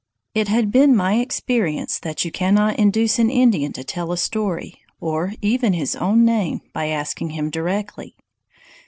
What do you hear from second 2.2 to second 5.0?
you cannot induce an Indian to tell a story,